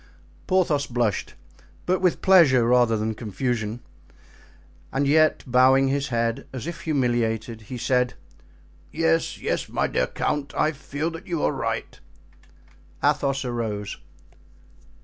Porthos 0.47 0.87
blushed, 0.87 1.35
but 1.85 2.01
with 2.01 2.23
pleasure 2.23 2.65
rather 2.65 2.97
than 2.97 3.09
with 3.09 3.17
confusion; 3.17 3.81
and 4.91 5.07
yet, 5.07 5.43
bowing 5.45 5.89
his 5.89 6.07
head, 6.07 6.47
as 6.51 6.65
if 6.65 6.81
humiliated, 6.81 7.61
he 7.69 7.77
said: 7.77 8.15
"Yes, 8.91 9.37
yes, 9.39 9.69
my 9.69 9.85
dear 9.85 10.07
count, 10.07 10.55
I 10.55 10.71
feel 10.71 11.11
that 11.11 11.27
you 11.27 11.43
are 11.43 11.51
right." 11.51 11.99
Athos 13.03 13.45
arose. 13.45 13.97